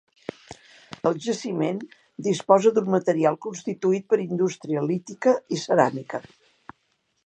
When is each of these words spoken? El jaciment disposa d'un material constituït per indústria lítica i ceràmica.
El 1.09 1.19
jaciment 1.25 1.83
disposa 2.29 2.73
d'un 2.79 2.91
material 2.97 3.39
constituït 3.49 4.11
per 4.15 4.23
indústria 4.27 4.87
lítica 4.91 5.39
i 5.59 5.65
ceràmica. 5.67 6.27